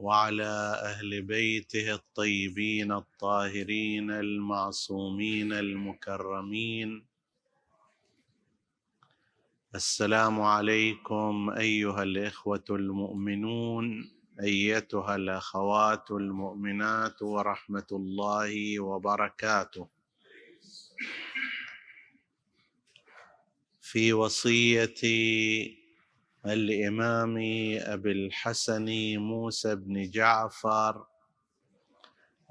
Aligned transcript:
وعلى 0.00 0.80
أهل 0.84 1.22
بيته 1.22 1.94
الطيبين 1.94 2.92
الطاهرين 2.92 4.10
المعصومين 4.10 5.52
المكرمين. 5.52 7.04
السلام 9.74 10.40
عليكم 10.40 11.50
أيها 11.50 12.02
الإخوة 12.02 12.64
المؤمنون 12.70 14.10
أيتها 14.40 15.16
الأخوات 15.16 16.10
المؤمنات 16.10 17.22
ورحمة 17.22 17.86
الله 17.92 18.80
وبركاته. 18.80 19.88
في 23.80 24.12
وصية 24.12 25.00
الإمام 26.46 27.36
أبي 27.80 28.12
الحسن 28.12 29.16
موسى 29.16 29.74
بن 29.74 30.10
جعفر 30.10 31.06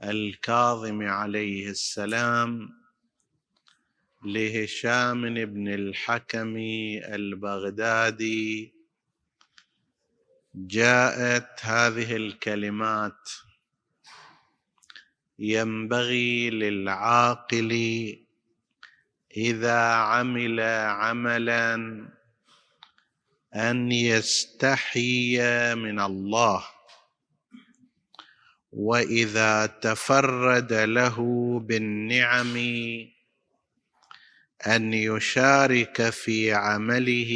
الكاظم 0.03 1.07
عليه 1.07 1.69
السلام 1.69 2.69
لهشام 4.25 5.45
بن 5.45 5.67
الحكم 5.67 6.57
البغدادي. 7.15 8.73
جاءت 10.55 11.65
هذه 11.65 12.15
الكلمات 12.15 13.29
ينبغي 15.39 16.49
للعاقل 16.49 17.71
إذا 19.37 19.81
عمل 19.93 20.59
عملا 20.59 22.18
أن 23.55 23.91
يستحي 23.91 25.37
من 25.75 25.99
الله. 25.99 26.63
وإذا 28.71 29.65
تفرد 29.65 30.73
له 30.73 31.17
بالنعم 31.59 32.57
أن 34.67 34.93
يشارك 34.93 36.09
في 36.09 36.53
عمله 36.53 37.33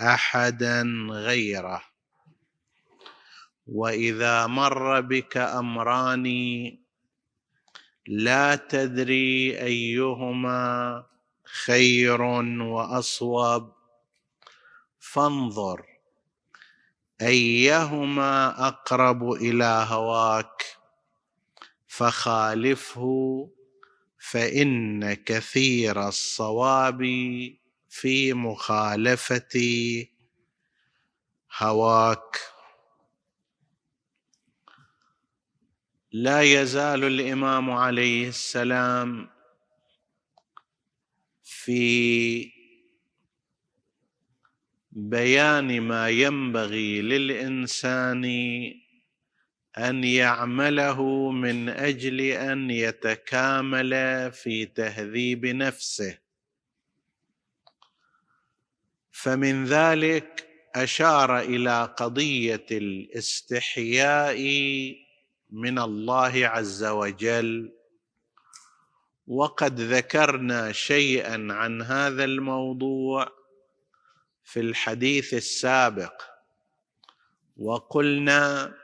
أحدا 0.00 0.82
غيره. 1.10 1.82
وإذا 3.66 4.46
مر 4.46 5.00
بك 5.00 5.36
أمران 5.36 6.26
لا 8.06 8.54
تدري 8.56 9.60
أيهما 9.60 11.04
خير 11.64 12.22
وأصوب. 12.22 13.81
فانظر. 15.12 15.86
أيهما 17.20 18.68
أقرب 18.68 19.32
إلى 19.32 19.86
هواك؟ 19.88 20.76
فخالفه 21.86 23.50
فإن 24.18 25.14
كثير 25.14 26.08
الصواب 26.08 27.02
في 27.88 28.32
مخالفه 28.32 29.60
هواك. 31.58 32.38
لا 36.12 36.42
يزال 36.42 37.04
الإمام 37.04 37.70
عليه 37.70 38.28
السلام 38.28 39.30
في 41.42 42.61
بيان 44.94 45.80
ما 45.80 46.08
ينبغي 46.08 47.02
للإنسان 47.02 48.24
أن 49.78 50.04
يعمله 50.04 51.30
من 51.30 51.68
أجل 51.68 52.20
أن 52.20 52.70
يتكامل 52.70 53.92
في 54.32 54.66
تهذيب 54.66 55.46
نفسه. 55.46 56.18
فمن 59.10 59.64
ذلك 59.64 60.48
أشار 60.74 61.38
إلى 61.38 61.94
قضية 61.96 62.66
الاستحياء 62.70 64.40
من 65.50 65.78
الله 65.78 66.46
عز 66.46 66.84
وجل. 66.84 67.72
وقد 69.26 69.80
ذكرنا 69.80 70.72
شيئا 70.72 71.48
عن 71.50 71.82
هذا 71.82 72.24
الموضوع. 72.24 73.41
في 74.44 74.60
الحديث 74.60 75.34
السابق 75.34 76.22
وقلنا 77.56 78.74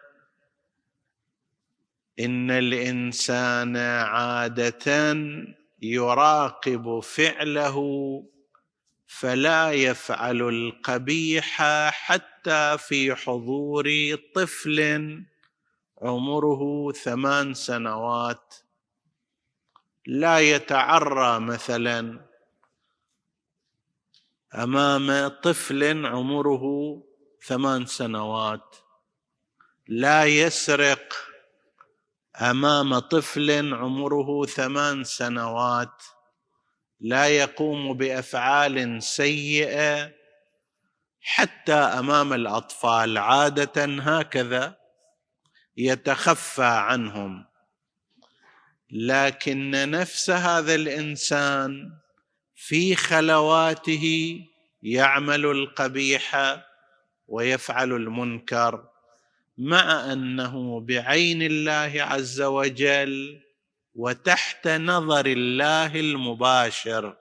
إن 2.20 2.50
الإنسان 2.50 3.76
عادة 3.76 5.16
يراقب 5.82 7.00
فعله 7.00 7.78
فلا 9.06 9.72
يفعل 9.72 10.42
القبيح 10.42 11.62
حتى 11.90 12.78
في 12.78 13.14
حضور 13.14 13.88
طفل 14.34 14.78
عمره 16.02 16.92
ثمان 16.92 17.54
سنوات. 17.54 18.54
لا 20.06 20.38
يتعرى 20.38 21.40
مثلا 21.40 22.27
أمام 24.54 25.28
طفل 25.28 26.06
عمره 26.06 26.62
ثمان 27.46 27.86
سنوات. 27.86 28.76
لا 29.88 30.24
يسرق. 30.24 31.14
أمام 32.40 32.98
طفل 32.98 33.74
عمره 33.74 34.46
ثمان 34.46 35.04
سنوات. 35.04 36.02
لا 37.00 37.28
يقوم 37.28 37.94
بأفعال 37.94 39.02
سيئة. 39.02 40.12
حتى 41.20 41.72
أمام 41.72 42.32
الأطفال 42.32 43.18
عادة 43.18 43.84
هكذا 43.84 44.78
يتخفى 45.76 46.64
عنهم. 46.64 47.44
لكن 48.90 49.70
نفس 49.90 50.30
هذا 50.30 50.74
الإنسان 50.74 51.98
في 52.60 52.96
خلواته 52.96 54.38
يعمل 54.82 55.46
القبيح 55.46 56.56
ويفعل 57.28 57.92
المنكر 57.92 58.88
مع 59.58 60.12
أنه 60.12 60.80
بعين 60.80 61.42
الله 61.42 61.92
عز 62.02 62.40
وجل 62.40 63.40
وتحت 63.94 64.68
نظر 64.68 65.26
الله 65.26 66.00
المباشر 66.00 67.16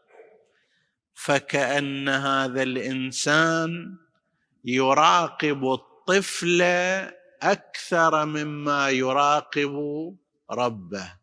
فكأن 1.13 2.09
هذا 2.09 2.63
الإنسان 2.63 3.97
يراقب 4.65 5.65
الطفل 5.65 6.61
أكثر 7.41 8.25
مما 8.25 8.89
يراقب 8.89 9.75
ربه. 10.51 11.16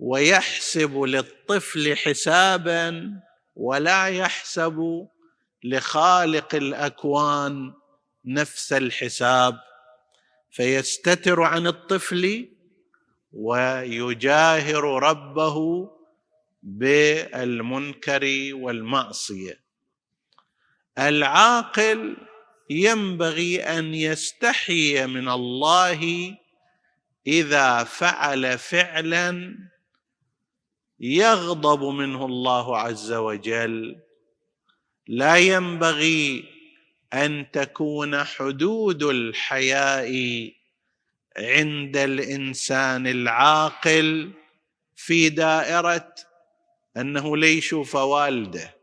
ويحسب 0.00 0.98
للطفل 0.98 1.96
حسابا 1.96 3.12
ولا 3.56 4.06
يحسب 4.06 5.08
لخالق 5.64 6.54
الأكوان 6.54 7.72
نفس 8.24 8.72
الحساب. 8.72 9.60
فيستتر 10.50 11.42
عن 11.42 11.66
الطفل 11.66 12.48
ويجاهر 13.32 14.84
ربه 14.84 15.88
بالمنكر 16.62 18.50
والمعصية. 18.52 19.60
العاقل 20.98 22.16
ينبغي 22.70 23.62
أن 23.62 23.94
يستحي 23.94 25.06
من 25.06 25.28
الله 25.28 26.34
إذا 27.26 27.84
فعل 27.84 28.58
فعلا 28.58 29.58
يغضب 31.00 31.84
منه 31.84 32.26
الله 32.26 32.78
عز 32.78 33.12
وجل. 33.12 34.00
لا 35.06 35.36
ينبغي 35.36 36.44
أن 37.12 37.50
تكون 37.52 38.24
حدود 38.24 39.02
الحياء 39.02 40.12
عند 41.36 41.96
الإنسان 41.96 43.06
العاقل 43.06 44.30
في 44.96 45.28
دائرة 45.28 46.14
أنه 46.96 47.36
ليشوف 47.36 47.94
والده 47.94 48.76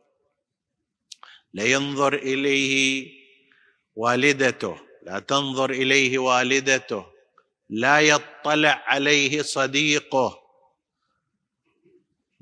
لينظر 1.53 2.13
إليه 2.13 3.11
والدته 3.95 4.79
لا 5.03 5.19
تنظر 5.19 5.69
إليه 5.69 6.17
والدته. 6.17 7.05
لا 7.69 7.99
يطلع 7.99 8.83
عليه 8.85 9.41
صديقه. 9.41 10.46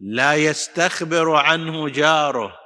لا 0.08 0.36
يستخبر 0.36 1.36
عنه 1.36 1.90
جاره. 1.90 2.60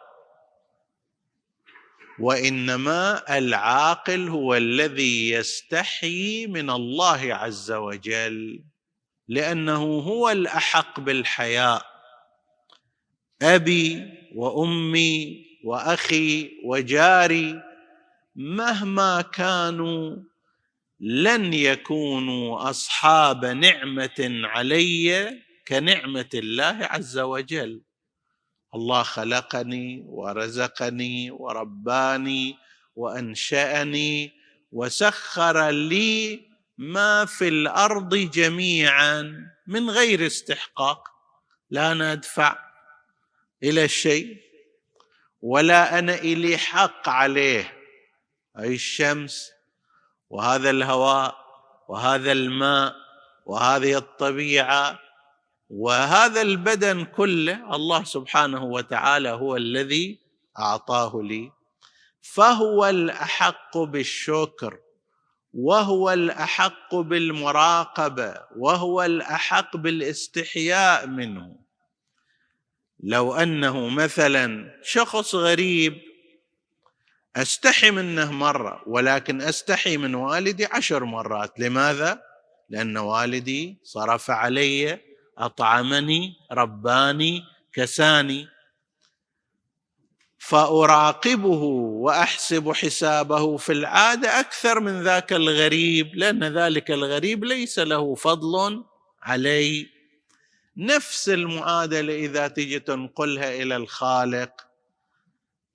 وإنما 2.19 3.37
العاقل 3.37 4.27
هو 4.29 4.55
الذي 4.55 5.29
يستحيي 5.31 6.47
من 6.47 6.69
الله 6.69 7.33
عز 7.33 7.71
وجل 7.71 8.63
لأنه 9.27 9.99
هو 9.99 10.29
الأحق 10.29 10.99
بالحياء. 10.99 11.85
أبي 13.41 14.03
وأمي 14.35 15.45
وأخي 15.63 16.51
وجاري 16.65 17.63
مهما 18.35 19.21
كانوا 19.21 20.15
لن 20.99 21.53
يكونوا 21.53 22.69
أصحاب 22.69 23.45
نعمة 23.45 24.41
علي 24.43 25.48
كنعمة 25.69 26.29
الله 26.33 26.77
عز 26.81 27.17
وجل. 27.19 27.81
الله 28.75 29.03
خلقني 29.03 30.03
ورزقني 30.05 31.31
ورباني 31.31 32.57
وأنشأني 32.95 34.33
وسخر 34.71 35.69
لي 35.69 36.49
ما 36.77 37.25
في 37.25 37.47
الأرض 37.47 38.15
جميعا 38.15 39.47
من 39.67 39.89
غير 39.89 40.27
استحقاق. 40.27 41.07
لا 41.69 41.93
ندفع 41.93 42.57
إلى 43.63 43.85
الشيء 43.85 44.37
ولا 45.41 45.99
أنا 45.99 46.15
إلي 46.15 46.57
حق 46.57 47.09
عليه. 47.09 47.73
أي 48.59 48.75
الشمس 48.75 49.51
وهذا 50.29 50.69
الهواء 50.69 51.35
وهذا 51.89 52.31
الماء 52.31 52.95
وهذه 53.45 53.97
الطبيعة 53.97 55.08
وهذا 55.69 56.41
البدن 56.41 57.05
كله 57.05 57.75
الله 57.75 58.03
سبحانه 58.03 58.63
وتعالى 58.63 59.29
هو 59.29 59.55
الذي 59.55 60.19
أعطاه 60.59 61.21
لي. 61.23 61.51
فهو 62.21 62.89
الأحق 62.89 63.77
بالشكر 63.77 64.79
وهو 65.53 66.13
الأحق 66.13 66.95
بالمراقبة 66.95 68.41
وهو 68.57 69.03
الأحق 69.03 69.77
بالاستحياء 69.77 71.07
منه. 71.07 71.55
لو 72.99 73.33
أنه 73.33 73.89
مثلا 73.89 74.79
شخص 74.83 75.35
غريب 75.35 76.01
أستحي 77.35 77.91
منه 77.91 78.31
مرة 78.31 78.83
ولكن 78.87 79.41
أستحي 79.41 79.97
من 79.97 80.15
والدي 80.15 80.65
عشر 80.65 81.03
مرات. 81.03 81.59
لماذا؟ 81.59 82.21
لأن 82.69 82.97
والدي 82.97 83.77
صرف 83.83 84.31
علي 84.31 85.08
أطعمني 85.39 86.33
رباني 86.51 87.43
كساني. 87.73 88.47
فأراقبه 90.37 91.63
وأحسب 92.03 92.71
حسابه 92.71 93.57
في 93.57 93.71
العادة 93.71 94.39
أكثر 94.39 94.79
من 94.79 95.03
ذاك 95.03 95.33
الغريب 95.33 96.15
لأن 96.15 96.43
ذلك 96.43 96.91
الغريب 96.91 97.43
ليس 97.43 97.79
له 97.79 98.15
فضل 98.15 98.83
علي 99.21 99.89
نفس 100.77 101.29
المعادلة 101.29 102.15
إذا 102.15 102.47
تجي 102.47 102.79
تنقلها 102.79 103.55
إلى 103.55 103.75
الخالق. 103.75 104.51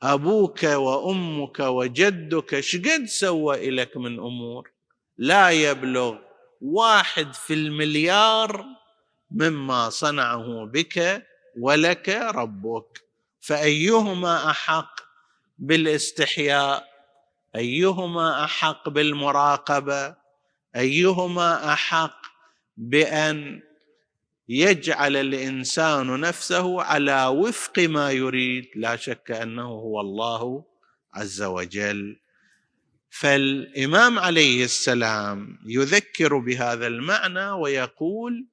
أبوك 0.03 0.63
وأمك 0.63 1.61
وجدك 1.61 2.61
شقد 2.61 3.05
سوى 3.05 3.71
لك 3.71 3.97
من 3.97 4.19
أمور. 4.19 4.71
لا 5.19 5.51
يبلغ 5.51 6.17
واحد 6.61 7.35
في 7.35 7.55
المليار 7.55 8.67
مما 9.31 9.91
صنعه 9.91 10.67
بك 10.67 11.27
ولك 11.59 12.09
ربك. 12.09 13.05
فأيهما 13.41 14.51
أحق 14.51 15.01
بالاستحياء؟ 15.59 16.85
أيهما 17.57 18.45
أحق 18.45 18.89
بالمراقبة؟ 18.89 20.17
أيهما 20.77 21.73
أحق 21.73 22.21
بأن 22.77 23.63
يجعل 24.49 25.17
الإنسان 25.17 26.21
نفسه 26.21 26.83
على 26.83 27.27
وفق 27.27 27.79
ما 27.79 28.11
يريد؟ 28.11 28.65
لا 28.77 28.97
شك 28.97 29.31
أنه 29.31 29.69
هو 29.69 30.01
الله 30.01 30.65
عز 31.15 31.43
وجل. 31.43 32.17
فالإمام 33.11 34.19
عليه 34.19 34.65
السلام 34.65 35.59
يذكر 35.67 36.39
بهذا 36.39 36.87
المعنى 36.87 37.51
ويقول 37.51 38.47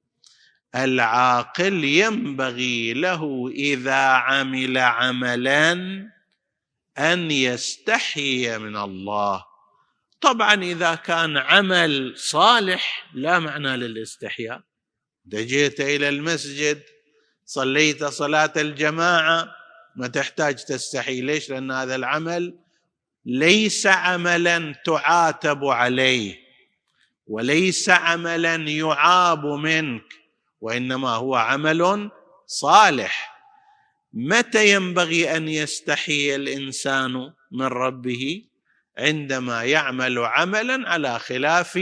العاقل 0.74 1.84
ينبغي 1.84 2.92
له 2.94 3.50
إذا 3.54 4.02
عمل 4.02 4.78
عملا 4.78 5.72
أن 6.98 7.30
يستحي 7.30 8.58
من 8.58 8.76
الله. 8.76 9.44
طبعا 10.20 10.54
إذا 10.62 10.94
كان 10.94 11.36
عمل 11.36 12.14
صالح 12.16 13.06
لا 13.14 13.38
معنى 13.38 13.76
للاستحياء. 13.76 14.62
جئت 15.28 15.80
إلى 15.80 16.08
المسجد 16.08 16.82
صليت 17.46 18.04
صلاة 18.04 18.52
الجماعة 18.56 19.48
ما 19.96 20.06
تحتاج 20.06 20.54
تستحي. 20.54 21.20
ليش؟ 21.20 21.50
لأن 21.50 21.70
هذا 21.70 21.94
العمل 21.94 22.58
ليس 23.26 23.86
عملا 23.86 24.74
تعاتب 24.84 25.64
عليه 25.64 26.38
وليس 27.26 27.88
عملا 27.88 28.54
يعاب 28.54 29.46
منك. 29.46 30.21
وإنما 30.62 31.08
هو 31.10 31.34
عمل 31.34 32.10
صالح. 32.46 33.32
متى 34.12 34.72
ينبغي 34.74 35.36
أن 35.36 35.48
يستحي 35.48 36.34
الإنسان 36.34 37.32
من 37.52 37.66
ربه؟ 37.66 38.44
عندما 38.98 39.64
يعمل 39.64 40.18
عملا 40.18 40.90
على 40.90 41.18
خلاف 41.18 41.80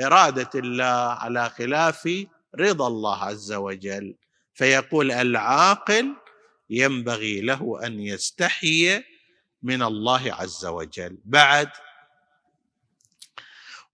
إرادة 0.00 0.50
الله 0.54 1.18
على 1.22 1.50
خلاف 1.50 2.26
رضا 2.58 2.86
الله 2.86 3.24
عز 3.24 3.52
وجل. 3.52 4.14
فيقول 4.54 5.12
العاقل 5.12 6.16
ينبغي 6.70 7.40
له 7.40 7.80
أن 7.86 8.00
يستحي 8.00 9.04
من 9.62 9.82
الله 9.82 10.34
عز 10.34 10.66
وجل. 10.66 11.18
بعد 11.24 11.68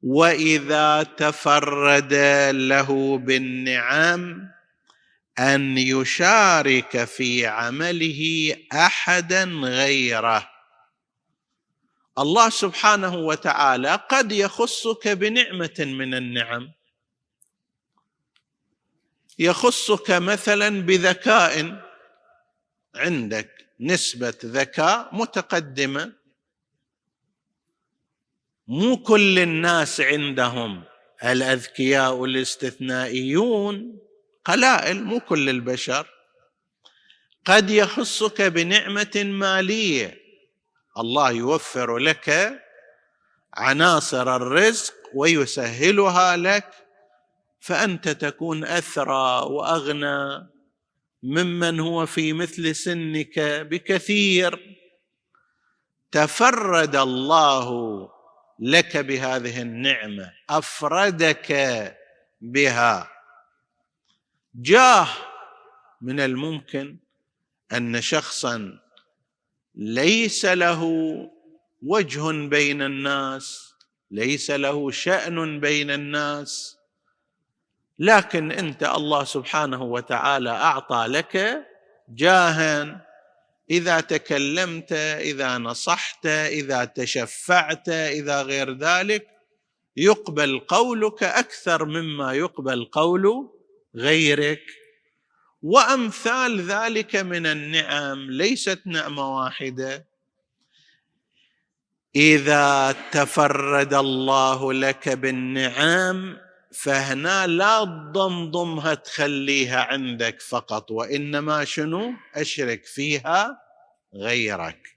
وإذا 0.04 1.02
تفرد 1.02 2.14
له 2.50 3.18
بالنعم 3.18 4.50
أن 5.38 5.78
يشارك 5.78 7.04
في 7.04 7.46
عمله 7.46 8.56
أحدا 8.72 9.44
غيره. 9.44 10.50
الله 12.18 12.50
سبحانه 12.50 13.16
وتعالى 13.16 13.94
قد 14.10 14.32
يخصك 14.32 15.08
بنعمة 15.08 15.74
من 15.78 16.14
النعم. 16.14 16.72
يخصك 19.38 20.10
مثلا 20.10 20.82
بذكاء 20.82 21.82
عندك 22.94 23.50
نسبة 23.80 24.34
ذكاء 24.44 25.14
متقدمة. 25.14 26.23
مو 28.68 28.96
كل 28.96 29.38
الناس 29.38 30.00
عندهم 30.00 30.84
الأذكياء 31.24 32.24
الاستثنائيون 32.24 33.98
قلائل 34.44 35.04
مو 35.04 35.20
كل 35.20 35.48
البشر. 35.48 36.06
قد 37.44 37.70
يخصك 37.70 38.42
بنعمة 38.42 39.22
مالية. 39.24 40.18
الله 40.98 41.30
يوفر 41.30 41.98
لك 41.98 42.60
عناصر 43.54 44.36
الرزق 44.36 44.94
ويسهلها 45.14 46.36
لك 46.36 46.70
فأنت 47.60 48.08
تكون 48.08 48.64
أثرى 48.64 49.42
وأغنى 49.46 50.48
ممن 51.22 51.80
هو 51.80 52.06
في 52.06 52.32
مثل 52.32 52.74
سنك 52.74 53.38
بكثير. 53.38 54.76
تفرد 56.12 56.96
الله 56.96 58.10
لك 58.58 58.96
بهذه 58.96 59.62
النعمة 59.62 60.32
أفردك 60.50 61.52
بها. 62.40 63.10
جاه 64.54 65.08
من 66.00 66.20
الممكن 66.20 66.96
أن 67.72 68.00
شخصا 68.00 68.78
ليس 69.74 70.44
له 70.44 70.82
وجه 71.82 72.48
بين 72.48 72.82
الناس 72.82 73.74
ليس 74.10 74.50
له 74.50 74.90
شأن 74.90 75.60
بين 75.60 75.90
الناس 75.90 76.78
لكن 77.98 78.52
أنت 78.52 78.82
الله 78.82 79.24
سبحانه 79.24 79.82
وتعالى 79.82 80.50
أعطى 80.50 81.04
لك 81.08 81.66
جاها 82.08 83.03
إذا 83.70 84.00
تكلمت 84.00 84.92
إذا 84.92 85.58
نصحت 85.58 86.26
إذا 86.26 86.84
تشفعت 86.84 87.88
إذا 87.88 88.42
غير 88.42 88.78
ذلك 88.78 89.26
يقبل 89.96 90.58
قولك 90.58 91.22
أكثر 91.22 91.84
مما 91.84 92.32
يقبل 92.32 92.84
قول 92.84 93.50
غيرك. 93.96 94.62
وأمثال 95.62 96.60
ذلك 96.60 97.16
من 97.16 97.46
النعم 97.46 98.30
ليست 98.30 98.80
نعمة 98.86 99.36
واحدة. 99.36 100.06
إذا 102.16 102.96
تفرد 103.12 103.94
الله 103.94 104.72
لك 104.72 105.08
بالنعم 105.08 106.43
فهنا 106.74 107.46
لا 107.46 107.84
تضمضمها 107.84 108.94
تخليها 108.94 109.82
عندك 109.82 110.40
فقط 110.40 110.90
وإنما 110.90 111.64
شنو؟ 111.64 112.14
أشرك 112.34 112.84
فيها 112.84 113.60
غيرك. 114.14 114.96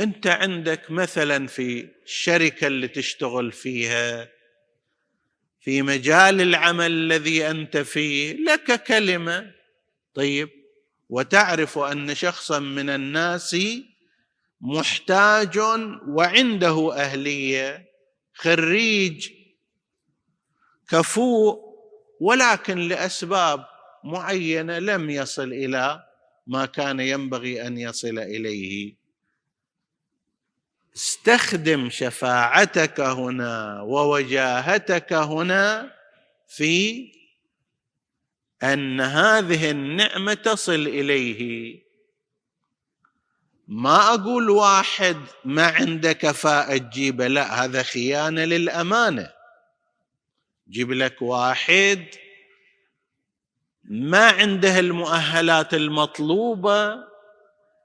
أنت 0.00 0.26
عندك 0.26 0.90
مثلا 0.90 1.46
في 1.46 1.88
الشركة 2.04 2.66
اللي 2.66 2.88
تشتغل 2.88 3.52
فيها 3.52 4.28
في 5.60 5.82
مجال 5.82 6.40
العمل 6.40 6.92
الذي 6.92 7.50
أنت 7.50 7.76
فيه 7.76 8.36
لك 8.36 8.82
كلمة. 8.82 9.52
طيب 10.14 10.50
وتعرف 11.08 11.78
أن 11.78 12.14
شخصا 12.14 12.58
من 12.58 12.90
الناس 12.90 13.56
محتاج 14.60 15.58
وعنده 16.08 16.94
أهلية 16.96 17.90
خريج 18.34 19.39
كفوء 20.90 21.70
ولكن 22.20 22.78
لأسباب 22.78 23.66
معينة 24.04 24.78
لم 24.78 25.10
يصل 25.10 25.52
إلى 25.52 26.04
ما 26.46 26.66
كان 26.66 27.00
ينبغي 27.00 27.66
أن 27.66 27.78
يصل 27.78 28.18
إليه. 28.18 28.94
استخدم 30.96 31.90
شفاعتك 31.90 33.00
هنا 33.00 33.80
ووجاهتك 33.80 35.12
هنا 35.12 35.92
في 36.48 37.12
أن 38.62 39.00
هذه 39.00 39.70
النعمة 39.70 40.34
تصل 40.34 40.72
إليه. 40.72 41.80
ما 43.68 44.14
أقول 44.14 44.50
واحد 44.50 45.16
ما 45.44 45.66
عنده 45.66 46.12
كفاءه 46.12 46.76
تجيبه 46.76 47.26
لا 47.26 47.64
هذا 47.64 47.82
خيانة 47.82 48.44
للأمانة. 48.44 49.39
جيب 50.70 50.92
لك 50.92 51.22
واحد 51.22 52.06
ما 53.84 54.28
عنده 54.30 54.78
المؤهلات 54.78 55.74
المطلوبة 55.74 56.96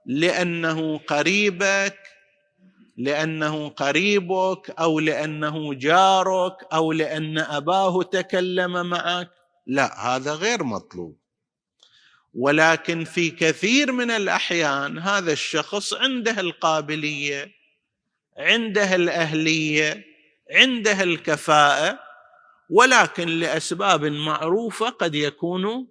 لأنه 0.05 0.97
قريبك 0.97 1.99
لأنه 2.97 3.69
قريبك 3.69 4.69
أو 4.79 4.99
لأنه 4.99 5.73
جارك 5.73 6.73
أو 6.73 6.91
لأن 6.91 7.37
أباه 7.37 8.03
تكلم 8.03 8.89
معك. 8.89 9.29
لا 9.67 10.15
هذا 10.15 10.33
غير 10.33 10.63
مطلوب. 10.63 11.17
ولكن 12.33 13.03
في 13.03 13.29
كثير 13.29 13.91
من 13.91 14.11
الأحيان 14.11 14.99
هذا 14.99 15.31
الشخص 15.31 15.93
عنده 15.93 16.39
القابلية 16.39 17.51
عنده 18.37 18.95
الأهلية 18.95 20.05
عنده 20.51 21.03
الكفاءة 21.03 22.04
ولكن 22.69 23.27
لأسباب 23.27 24.05
معروفة 24.05 24.89
قد 24.89 25.15
يكون 25.15 25.87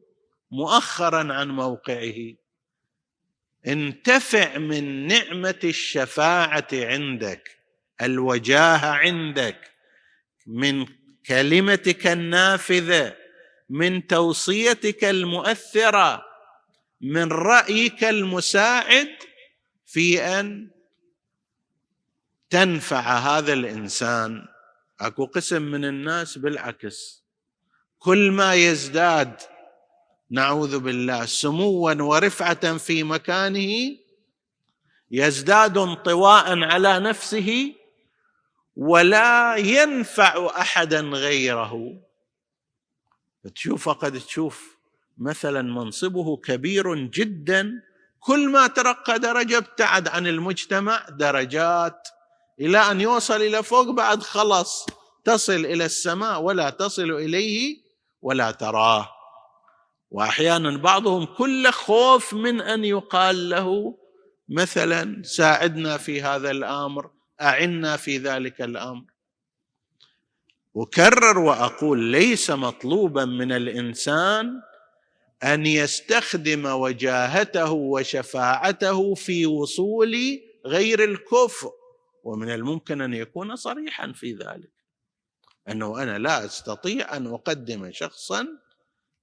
مؤخرا 0.50 1.32
عن 1.32 1.48
موقعه. 1.48 2.34
انتفع 3.66 4.58
من 4.58 5.06
نعمة 5.06 5.58
الشفاعة 5.64 6.68
عندك 6.72 7.58
الوجاهه 8.02 8.86
عندك 8.86 9.70
من 10.46 10.86
كلمتك 11.26 12.06
النافذة 12.06 13.16
من 13.70 14.06
توصيتك 14.06 15.04
المؤثرة 15.04 16.24
من 17.00 17.32
رأيك 17.32 18.04
المساعد 18.04 19.08
في 19.86 20.20
أن 20.20 20.70
تنفع 22.50 23.18
هذا 23.18 23.52
الإنسان. 23.52 24.53
اكو 25.00 25.24
قسم 25.24 25.62
من 25.62 25.84
الناس 25.84 26.38
بالعكس. 26.38 27.24
كل 27.98 28.30
ما 28.30 28.54
يزداد 28.54 29.40
نعوذ 30.30 30.78
بالله 30.78 31.24
سموا 31.24 31.92
ورفعة 31.92 32.76
في 32.76 33.02
مكانه 33.02 33.96
يزداد 35.10 35.78
انطواء 35.78 36.58
على 36.62 37.00
نفسه 37.00 37.74
ولا 38.76 39.56
ينفع 39.56 40.46
احدا 40.60 41.00
غيره. 41.00 42.00
تشوف 43.54 43.88
قد 43.88 44.20
تشوف 44.20 44.78
مثلا 45.18 45.62
منصبه 45.62 46.36
كبير 46.36 46.94
جدا 46.94 47.82
كل 48.20 48.48
ما 48.48 48.66
ترقى 48.66 49.18
درجة 49.18 49.58
ابتعد 49.58 50.08
عن 50.08 50.26
المجتمع 50.26 51.06
درجات 51.08 52.08
إلى 52.60 52.78
أن 52.78 53.00
يوصل 53.00 53.36
إلى 53.36 53.62
فوق 53.62 53.90
بعد 53.90 54.22
خلص 54.22 54.86
تصل 55.24 55.66
إلى 55.66 55.84
السماء 55.84 56.42
ولا 56.42 56.70
تصل 56.70 57.10
إليه 57.10 57.76
ولا 58.22 58.50
تراه. 58.50 59.08
وأحيانا 60.10 60.76
بعضهم 60.76 61.24
كل 61.24 61.70
خوف 61.70 62.34
من 62.34 62.60
أن 62.60 62.84
يقال 62.84 63.48
له 63.48 63.98
مثلا 64.48 65.22
ساعدنا 65.22 65.96
في 65.96 66.22
هذا 66.22 66.50
الأمر 66.50 67.10
أعنا 67.40 67.96
في 67.96 68.18
ذلك 68.18 68.62
الأمر. 68.62 69.04
أكرر 70.76 71.38
وأقول 71.38 71.98
ليس 71.98 72.50
مطلوبا 72.50 73.24
من 73.24 73.52
الإنسان 73.52 74.60
أن 75.42 75.66
يستخدم 75.66 76.66
وجاهته 76.66 77.72
وشفاعته 77.72 79.14
في 79.14 79.46
وصول 79.46 80.40
غير 80.66 81.04
الكفء 81.04 81.83
ومن 82.24 82.50
الممكن 82.50 83.00
أن 83.00 83.14
يكون 83.14 83.56
صريحا 83.56 84.12
في 84.12 84.32
ذلك. 84.32 84.70
أنه 85.68 86.02
أنا 86.02 86.18
لا 86.18 86.44
أستطيع 86.44 87.16
أن 87.16 87.26
أقدم 87.26 87.92
شخصا 87.92 88.48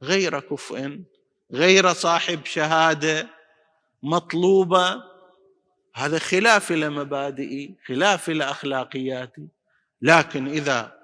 غير 0.03 0.39
كفء 0.39 1.03
غير 1.51 1.93
صاحب 1.93 2.45
شهادة 2.45 3.27
مطلوبة. 4.03 5.03
هذا 5.95 6.19
خلاف 6.19 6.71
لمبادئي 6.71 7.77
خلاف 7.85 8.29
لاخلاقياتي 8.29 9.47
لكن 10.01 10.47
إذا 10.47 11.01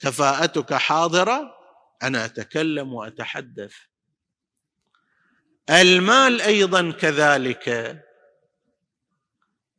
كفاءتك 0.00 0.74
حاضرة 0.74 1.54
أنا 2.02 2.24
أتكلم 2.24 2.94
وأتحدث. 2.94 3.74
المال 5.70 6.40
أيضا 6.42 6.90
كذلك. 6.90 7.96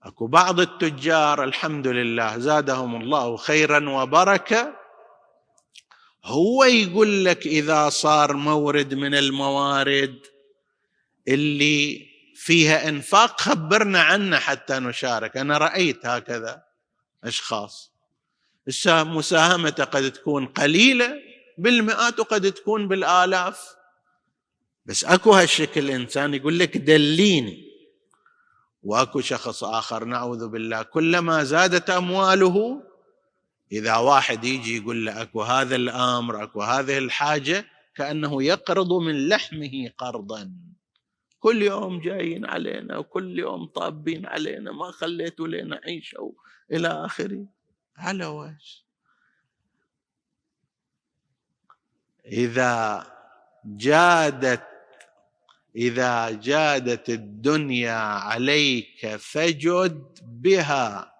اكو 0.07 0.27
بعض 0.27 0.59
التجار 0.59 1.43
الحمد 1.43 1.87
لله 1.87 2.37
زادهم 2.37 3.01
الله 3.01 3.37
خيرا 3.37 3.89
وبركة. 3.89 4.75
هو 6.23 6.63
يقول 6.63 7.25
لك 7.25 7.47
إذا 7.47 7.89
صار 7.89 8.33
مورد 8.33 8.93
من 8.93 9.15
الموارد 9.15 10.19
اللي 11.27 12.07
فيها 12.35 12.89
انفاق 12.89 13.41
خبرنا 13.41 14.01
عنه 14.01 14.39
حتى 14.39 14.79
نشارك. 14.79 15.37
أنا 15.37 15.57
رأيت 15.57 16.05
هكذا 16.05 16.63
أشخاص. 17.23 17.91
مساهمته 18.87 19.83
قد 19.83 20.11
تكون 20.11 20.45
قليلة 20.45 21.13
بالمئات 21.57 22.19
وقد 22.19 22.51
تكون 22.51 22.87
بالآلاف. 22.87 23.75
بس 24.85 25.05
أكو 25.05 25.33
هالشكل 25.33 25.89
إنسان 25.91 26.33
يقول 26.33 26.59
لك 26.59 26.77
دليني. 26.77 27.66
واكو 28.87 29.21
شخص 29.21 29.63
آخر 29.63 30.03
نعوذ 30.05 30.47
بالله. 30.47 30.83
كلما 30.83 31.43
زادت 31.43 31.89
أمواله 31.89 32.83
إذا 33.71 33.95
واحد 33.95 34.43
يجي 34.43 34.77
يقول 34.77 35.05
له 35.05 35.21
أكو 35.21 35.41
هذا 35.41 35.75
الأمر 35.75 36.43
أكو 36.43 36.61
هذه 36.61 36.97
الحاجة 36.97 37.65
كأنه 37.95 38.43
يقرض 38.43 38.93
من 38.93 39.27
لحمه 39.27 39.91
قرضا. 39.97 40.51
كل 41.39 41.61
يوم 41.61 41.99
جايين 41.99 42.45
علينا 42.45 42.97
وكل 42.97 43.39
يوم 43.39 43.65
طابين 43.65 44.25
علينا 44.25 44.71
ما 44.71 44.91
خليتوا 44.91 45.47
لنا 45.47 45.81
عيشه 45.83 46.33
إلى 46.71 46.87
آخره. 46.87 47.45
على 47.97 48.25
وجه. 48.25 48.83
إذا 52.25 53.07
جادت 53.65 54.76
إذا 55.77 56.29
جادت 56.31 57.09
الدنيا 57.09 57.91
عليك 57.99 59.15
فجد 59.19 60.03
بها 60.23 61.13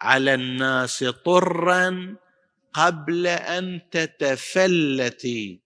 على 0.00 0.34
الناس 0.34 1.04
طرا 1.24 2.16
قبل 2.72 3.26
أن 3.26 3.80
تتفلتي 3.90 5.60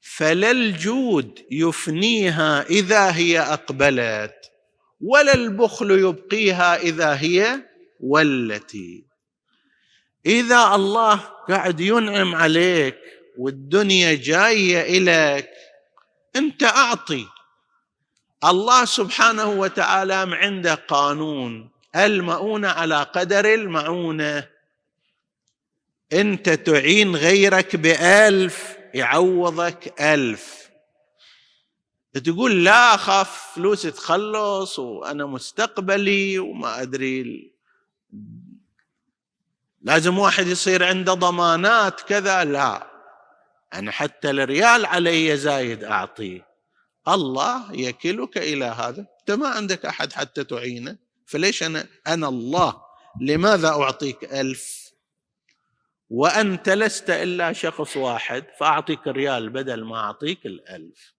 فلا 0.00 0.50
الجود 0.50 1.46
يفنيها 1.50 2.62
إذا 2.62 3.10
هي 3.10 3.40
أقبلت 3.40 4.50
ولا 5.00 5.34
البخل 5.34 5.90
يبقيها 5.90 6.76
إذا 6.76 7.14
هي 7.14 7.60
ولتي 8.00 9.04
إذا 10.26 10.74
الله 10.74 11.16
قاعد 11.48 11.80
ينعم 11.80 12.34
عليك 12.34 12.96
والدنيا 13.38 14.14
جاية 14.14 14.80
إليك 14.80 15.48
انت 16.36 16.62
اعطي. 16.62 17.26
الله 18.44 18.84
سبحانه 18.84 19.46
وتعالى 19.46 20.14
عنده 20.14 20.74
قانون. 20.74 21.70
المؤونه 21.96 22.68
على 22.68 23.02
قدر 23.02 23.54
المعونه 23.54 24.48
انت 26.12 26.50
تعين 26.50 27.16
غيرك 27.16 27.76
بألف 27.76 28.76
يعوضك 28.94 30.00
ألف. 30.00 30.70
تقول 32.24 32.64
لا 32.64 32.94
أخاف 32.94 33.52
فلوس 33.54 33.82
تخلص 33.82 34.78
وأنا 34.78 35.26
مستقبلي 35.26 36.38
وما 36.38 36.82
أدري 36.82 37.52
لازم 39.82 40.18
واحد 40.18 40.46
يصير 40.46 40.84
عنده 40.84 41.14
ضمانات 41.14 42.00
كذا. 42.00 42.44
لا. 42.44 42.89
أنا 43.74 43.90
حتى 43.90 44.30
الريال 44.30 44.86
علي 44.86 45.36
زايد 45.36 45.84
أعطيه 45.84 46.46
الله 47.08 47.72
يكلك 47.72 48.38
إلى 48.38 48.64
هذا. 48.64 49.06
أنت 49.20 49.30
ما 49.30 49.48
عندك 49.48 49.86
أحد 49.86 50.12
حتى 50.12 50.44
تعينه. 50.44 50.96
فليش 51.26 51.62
أنا 51.62 51.86
أنا 52.06 52.28
الله. 52.28 52.82
لماذا 53.20 53.68
أعطيك 53.68 54.24
ألف؟ 54.24 54.90
وأنت 56.10 56.68
لست 56.68 57.10
إلا 57.10 57.52
شخص 57.52 57.96
واحد 57.96 58.44
فأعطيك 58.58 59.06
ريال 59.06 59.50
بدل 59.50 59.84
ما 59.84 59.96
أعطيك 59.96 60.46
الألف. 60.46 61.14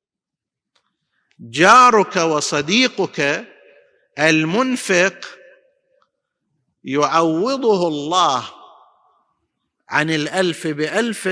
جارك 1.40 2.16
وصديقك 2.16 3.48
المنفق 4.20 5.26
يعوضه 6.84 7.88
الله 7.88 8.44
عن 9.90 10.10
الألف 10.10 10.68
بألف 10.68 11.30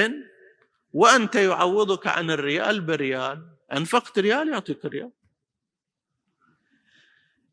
وأنت 0.94 1.36
يعوضك 1.36 2.08
عن 2.08 2.32
الريال 2.32 2.82
بريال. 2.82 3.46
أنفقت 3.74 4.20
ريال 4.20 4.50
يعطيك 4.50 4.86
ريال. 4.86 5.12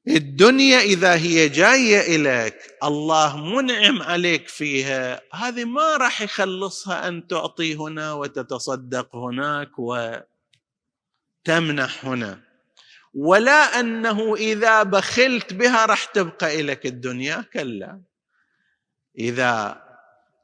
الدنيا 0.09 0.81
إذا 0.81 1.15
هي 1.15 1.49
جاية 1.49 2.17
إليك 2.17 2.57
الله 2.85 3.37
منعم 3.37 4.03
عليك 4.03 4.49
فيها. 4.49 5.21
هذه 5.33 5.65
ما 5.65 5.97
راح 5.97 6.23
يخلصها 6.23 7.09
أن 7.09 7.27
تعطي 7.27 7.75
هنا 7.75 8.13
وتتصدق 8.13 9.17
هناك 9.17 9.71
وتمنح 9.79 10.25
هنا. 12.05 12.41
ولا 13.15 13.81
أنه 13.81 14.35
إذا 14.35 14.83
بخلت 14.83 15.55
بها 15.55 15.87
راح 15.87 16.05
تبقى 16.05 16.61
إليك 16.61 16.87
الدنيا 16.87 17.45
كلا. 17.53 18.01
إذا 19.19 19.83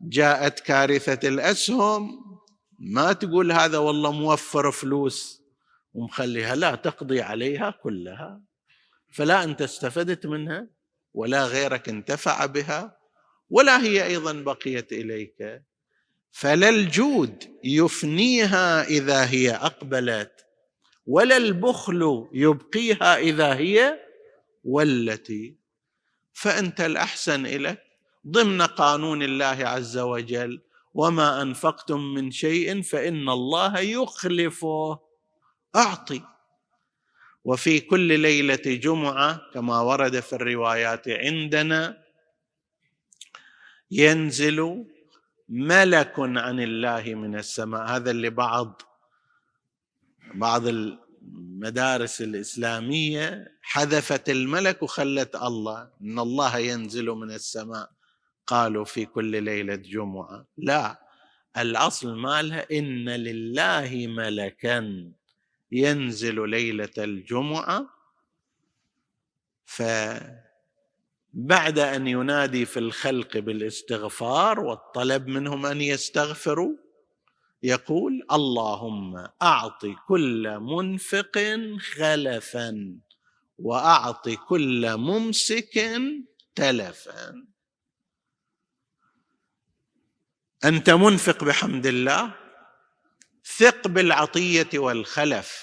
جاءت 0.00 0.60
كارثة 0.60 1.28
الأسهم 1.28 2.31
ما 2.84 3.12
تقول 3.12 3.52
هذا 3.52 3.78
والله 3.78 4.12
موفر 4.12 4.70
فلوس 4.70 5.42
ومخليها 5.94 6.54
لا 6.54 6.74
تقضي 6.74 7.20
عليها 7.20 7.70
كلها. 7.70 8.40
فلا 9.12 9.44
أنت 9.44 9.62
استفدت 9.62 10.26
منها 10.26 10.66
ولا 11.14 11.46
غيرك 11.46 11.88
انتفع 11.88 12.46
بها 12.46 12.98
ولا 13.50 13.82
هي 13.82 14.06
أيضا 14.06 14.32
بقيت 14.32 14.92
إليك. 14.92 15.62
فلا 16.30 16.68
الجود 16.68 17.44
يفنيها 17.64 18.84
إذا 18.84 19.30
هي 19.30 19.50
أقبلت 19.50 20.46
ولا 21.06 21.36
البخل 21.36 22.28
يبقيها 22.32 23.16
إذا 23.16 23.54
هي 23.54 23.98
والتي 24.64 25.56
فأنت 26.32 26.80
الأحسن 26.80 27.42
لك 27.42 27.82
ضمن 28.26 28.62
قانون 28.62 29.22
الله 29.22 29.46
عز 29.46 29.98
وجل. 29.98 30.62
وما 30.94 31.42
انفقتم 31.42 32.00
من 32.14 32.30
شيء 32.30 32.82
فان 32.82 33.28
الله 33.28 33.78
يخلفه 33.78 34.98
اعطي 35.76 36.22
وفي 37.44 37.80
كل 37.80 38.20
ليله 38.20 38.56
جمعه 38.66 39.40
كما 39.54 39.80
ورد 39.80 40.20
في 40.20 40.32
الروايات 40.32 41.08
عندنا 41.08 42.02
ينزل 43.90 44.84
ملك 45.48 46.14
عن 46.18 46.60
الله 46.60 47.14
من 47.14 47.36
السماء. 47.36 47.82
هذا 47.86 48.10
اللي 48.10 48.30
بعض 48.30 48.82
بعض 50.34 50.66
المدارس 50.66 52.22
الإسلامية 52.22 53.58
حذفت 53.62 54.30
الملك 54.30 54.82
وخلت 54.82 55.36
الله 55.36 55.90
إن 56.02 56.18
الله 56.18 56.58
ينزل 56.58 57.06
من 57.06 57.30
السماء. 57.30 57.90
قالوا 58.52 58.84
في 58.84 59.06
كل 59.06 59.42
ليلة 59.42 59.74
جمعة. 59.74 60.46
لا 60.56 61.00
الأصل 61.56 62.14
مالها 62.16 62.66
إن 62.72 63.08
لله 63.08 64.06
ملكا 64.06 65.12
ينزل 65.72 66.48
ليلة 66.50 66.96
الجمعة. 66.98 67.86
فبعد 69.64 70.38
أن 71.78 72.06
ينادي 72.06 72.64
في 72.64 72.78
الخلق 72.78 73.38
بالاستغفار 73.38 74.60
والطلب 74.60 75.26
منهم 75.26 75.66
أن 75.66 75.80
يستغفروا 75.80 76.76
يقول 77.62 78.22
اللهم 78.32 79.26
أعط 79.42 79.86
كل 80.08 80.58
منفق 80.60 81.58
خلفا 81.80 82.98
وأعط 83.58 84.28
كل 84.28 84.96
ممسك 84.96 86.00
تلفا. 86.54 87.51
أنت 90.64 90.90
منفق 90.90 91.44
بحمد 91.44 91.86
الله 91.86 92.34
ثق 93.58 93.88
بالعطية 93.88 94.68
والخلف. 94.74 95.62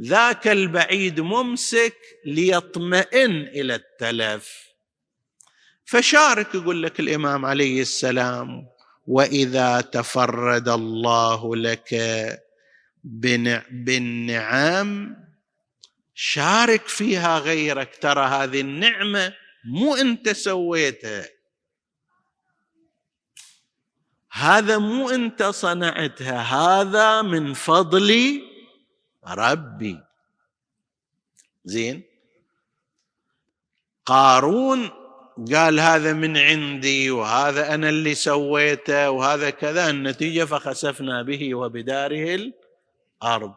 ذاك 0.00 0.48
البعيد 0.48 1.20
ممسك 1.20 1.96
ليطمئن 2.26 3.30
إلى 3.30 3.74
التلف. 3.74 4.66
فشارك 5.84 6.54
يقول 6.54 6.82
لك 6.82 7.00
الإمام 7.00 7.44
عليه 7.46 7.80
السلام 7.82 8.66
وإذا 9.06 9.80
تفرد 9.80 10.68
الله 10.68 11.56
لك 11.56 11.94
بالنعم 13.70 15.16
شارك 16.14 16.88
فيها 16.88 17.38
غيرك. 17.38 17.96
ترى 18.00 18.26
هذه 18.26 18.60
النعمة 18.60 19.32
مو 19.64 19.94
أنت 19.94 20.28
سويتها. 20.28 21.35
هذا 24.36 24.78
مو 24.78 25.10
انت 25.10 25.42
صنعتها 25.42 26.38
هذا 26.40 27.22
من 27.22 27.54
فضل 27.54 28.40
ربي. 29.28 30.00
زين؟ 31.64 32.02
قارون 34.06 34.90
قال 35.54 35.80
هذا 35.80 36.12
من 36.12 36.36
عندي 36.36 37.10
وهذا 37.10 37.74
أنا 37.74 37.88
اللي 37.88 38.14
سويته 38.14 39.10
وهذا 39.10 39.50
كذا 39.50 39.90
النتيجة 39.90 40.44
فخسفنا 40.44 41.22
به 41.22 41.54
وبداره 41.54 42.52
الأرض. 43.22 43.54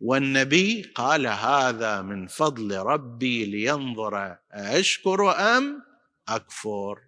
والنبي 0.00 0.92
قال 0.94 1.26
هذا 1.26 2.02
من 2.02 2.26
فضل 2.26 2.76
ربي 2.76 3.44
لينظر 3.44 4.36
أشكر 4.52 5.30
أم 5.56 5.82
أكفر. 6.28 7.03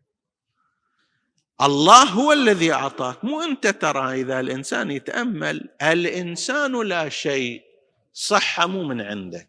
الله 1.63 2.05
هو 2.05 2.33
الذي 2.33 2.73
أعطاك 2.73 3.25
مو 3.25 3.43
أنت 3.43 3.67
ترى 3.67 4.21
إذا 4.21 4.41
الإنسان 4.41 4.91
يتأمل 4.91 5.69
الإنسان 5.83 6.83
لا 6.83 7.09
شيء 7.09 7.63
صحة 8.13 8.67
مو 8.67 8.83
من 8.83 9.01
عندك. 9.01 9.49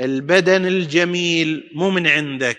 البدن 0.00 0.66
الجميل 0.66 1.70
مو 1.74 1.90
من 1.90 2.06
عندك 2.06 2.58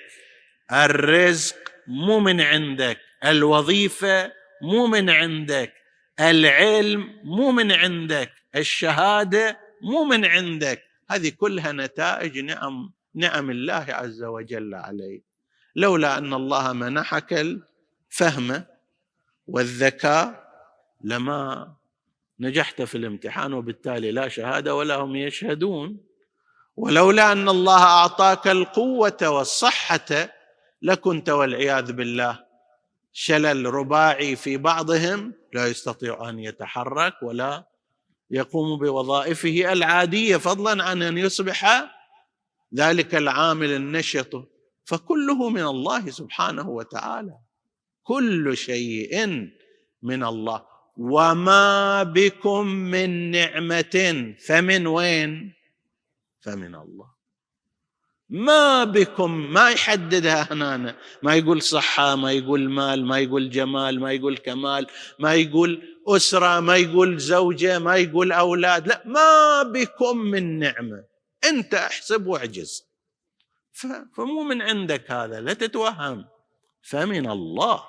الرزق 0.71 1.55
مو 1.87 2.19
من 2.19 2.41
عندك 2.41 2.99
الوظيفة 3.25 4.31
مو 4.61 4.87
من 4.87 5.09
عندك 5.09 5.73
العلم 6.19 7.19
مو 7.23 7.51
من 7.51 7.71
عندك 7.71 8.31
الشهادة 8.55 9.59
مو 9.81 10.03
من 10.03 10.25
عندك. 10.25 10.83
هذه 11.09 11.29
كلها 11.29 11.71
نتائج 11.71 12.39
نعم 12.39 12.93
نعم 13.15 13.49
الله 13.49 13.85
عز 13.89 14.23
وجل 14.23 14.75
عليك. 14.75 15.26
لولا 15.77 16.17
أن 16.17 16.33
الله 16.33 16.73
منحك 16.73 17.33
الفهم 17.33 18.63
والذكاء 19.47 20.47
لما 21.03 21.73
نجحت 22.39 22.81
في 22.81 22.97
الامتحان 22.97 23.53
وبالتالي 23.53 24.11
لا 24.11 24.27
شهادة 24.27 24.75
ولا 24.75 24.95
هم 24.95 25.15
يشهدون. 25.15 25.97
ولولا 26.77 27.31
أن 27.31 27.49
الله 27.49 27.83
أعطاك 27.83 28.47
القوة 28.47 29.17
والصحة 29.21 30.29
لكنت 30.81 31.29
والعياذ 31.29 31.91
بالله 31.91 32.45
شلل 33.13 33.65
رباعي 33.65 34.35
في 34.35 34.57
بعضهم 34.57 35.33
لا 35.53 35.67
يستطيع 35.67 36.29
أن 36.29 36.39
يتحرك 36.39 37.13
ولا 37.23 37.63
يقوم 38.31 38.79
بوظائفه 38.79 39.73
العادية 39.73 40.37
فضلا 40.37 40.83
عن 40.83 41.03
أن 41.03 41.17
يصبح 41.17 41.89
ذلك 42.75 43.15
العامل 43.15 43.71
النشط. 43.71 44.56
فكله 44.87 45.49
من 45.49 45.61
الله 45.61 46.09
سبحانه 46.09 46.69
وتعالى. 46.69 47.37
كل 48.03 48.57
شيء 48.57 49.27
من 50.03 50.23
الله. 50.23 50.65
وما 50.97 52.03
بكم 52.03 52.67
من 52.67 53.31
نعمة 53.31 54.35
فمن 54.47 54.87
وين؟ 54.87 55.53
فمن 56.39 56.75
الله. 56.75 57.17
ما 58.29 58.83
بكم 58.83 59.31
ما 59.53 59.69
يحددها 59.69 60.53
هنا 60.53 60.95
ما 61.23 61.35
يقول 61.35 61.61
صحة 61.61 62.15
ما 62.15 62.31
يقول 62.31 62.69
مال 62.69 63.05
ما 63.05 63.19
يقول 63.19 63.49
جمال 63.49 63.99
ما 63.99 64.11
يقول 64.11 64.37
كمال 64.37 64.87
ما 65.19 65.33
يقول 65.33 65.81
أسرة 66.07 66.59
ما 66.59 66.75
يقول 66.75 67.17
زوجة 67.19 67.79
ما 67.79 67.95
يقول 67.95 68.31
أولاد 68.31 68.87
لا 68.87 69.03
ما 69.05 69.63
بكم 69.63 70.17
من 70.17 70.59
نعمة. 70.59 71.03
أنت 71.43 71.73
أحسب 71.73 72.27
وأعجز. 72.27 72.86
فمو 74.15 74.43
من 74.43 74.61
عندك 74.61 75.11
هذا 75.11 75.41
لا 75.41 75.53
تتوهم. 75.53 76.25
فمن 76.81 77.29
الله. 77.29 77.83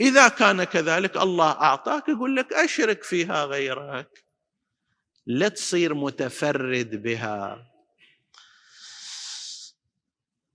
إذا 0.00 0.28
كان 0.28 0.64
كذلك 0.64 1.16
الله 1.16 1.50
أعطاك 1.50 2.08
يقول 2.08 2.36
لك 2.36 2.52
أشرك 2.52 3.02
فيها 3.02 3.44
غيرك. 3.44 4.24
لا 5.26 5.48
تصير 5.48 5.94
متفرد 5.94 7.02
بها. 7.02 7.66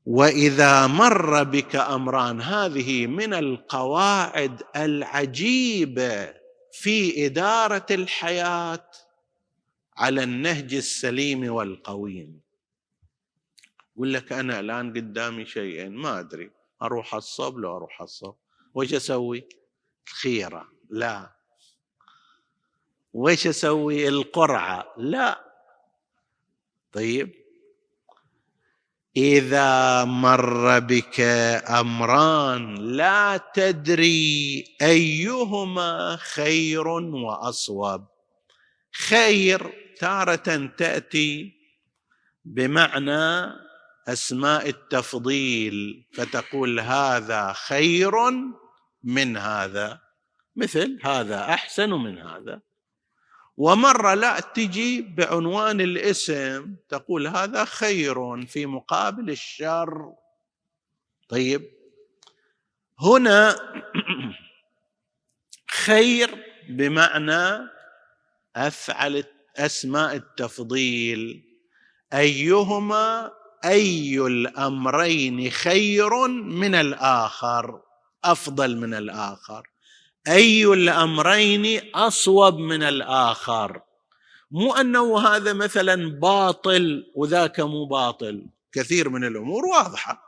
وإذا 0.06 0.88
مر 0.88 1.44
بك 1.44 1.76
أمران 1.76 2.42
هذه 2.42 3.08
من 3.08 3.34
القواعد 3.34 4.64
العجيبه 4.76 6.34
في 6.72 7.26
إدارة 7.26 7.86
الحياة 7.92 8.90
على 9.98 10.24
النهج 10.24 10.74
السليم 10.74 11.54
والقويم. 11.54 12.45
يقول 13.96 14.14
لك 14.14 14.32
أنا 14.34 14.60
الآن 14.60 14.90
قدامي 14.94 15.46
شيئين 15.46 15.96
ما 15.96 16.20
أدري 16.20 16.52
أروح 16.82 17.16
الصب 17.16 17.58
لو 17.58 17.78
أروح 17.78 18.02
الصب. 18.02 18.36
وش 18.74 18.94
أسوي؟ 18.94 19.48
الخيرة 20.08 20.68
لا. 20.90 21.36
وش 23.14 23.48
أسوي؟ 23.48 24.08
القرعة 24.08 24.94
لا. 24.98 25.42
طيب. 26.92 27.46
إذا 29.18 30.04
مر 30.06 30.80
بك 30.80 31.20
أمران 31.70 32.76
لا 32.76 33.38
تدري 33.54 34.64
أيهما 34.82 36.16
خير 36.16 36.88
وأصوب. 36.88 38.06
خير 38.92 39.74
تارة 40.00 40.72
تأتي 40.78 41.56
بمعنى 42.46 43.65
أسماء 44.08 44.70
التفضيل 44.70 46.06
فتقول 46.14 46.80
هذا 46.80 47.54
خير 47.54 48.12
من 49.04 49.38
هذا 49.38 50.02
مثل 50.56 51.00
هذا 51.04 51.40
أحسن 51.40 51.90
من 51.90 52.18
هذا. 52.18 52.62
ومرة 53.58 54.14
لا 54.14 54.40
تجي 54.40 55.02
بعنوان 55.02 55.82
الاسم 55.82 56.76
تقول 56.90 57.28
هذا 57.28 57.66
خير 57.66 58.46
في 58.46 58.66
مقابل 58.66 59.30
الشر. 59.30 60.14
طيب 61.30 61.72
هنا 63.00 63.56
خير 65.86 66.46
بمعنى 66.70 67.70
أفعل 68.56 69.24
أسماء 69.56 70.16
التفضيل. 70.16 71.44
أيهما 72.14 73.32
أي 73.66 74.20
الأمرين 74.20 75.50
خير 75.50 76.28
من 76.28 76.76
الآخر؟ 76.76 77.82
أفضل 78.24 78.78
من 78.78 78.94
الآخر. 78.94 79.70
أي 80.28 80.66
الأمرين 80.66 81.96
أصوب 81.96 82.58
من 82.58 82.84
الآخر. 82.84 83.82
مو 84.52 84.76
أنه 84.76 85.20
هذا 85.28 85.54
مثلا 85.54 86.20
باطل 86.20 87.12
وذاك 87.16 87.60
مو 87.60 87.86
باطل. 87.86 88.46
كثير 88.72 89.10
من 89.10 89.24
الأمور 89.24 89.66
واضحة. 89.66 90.22